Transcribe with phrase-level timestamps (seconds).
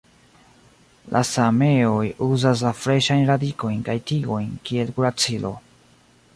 [1.15, 5.57] La sameoj uzas la freŝajn radikojn kaj tigojn kiel kuracilo.